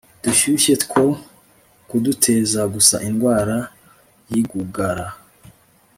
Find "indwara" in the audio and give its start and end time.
3.09-3.57